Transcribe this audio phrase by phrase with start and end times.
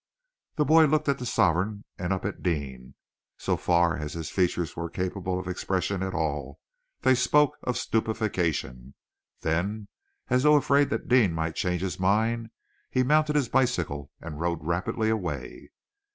[0.55, 2.95] The boy looked at the sovereign and up at Deane.
[3.37, 6.59] So far as his features were capable of expression at all,
[7.01, 8.95] they spoke of stupefaction.
[9.41, 9.89] Then,
[10.27, 12.49] as though afraid that Deane might change his mind,
[12.89, 15.69] he mounted his bicycle and rode rapidly away.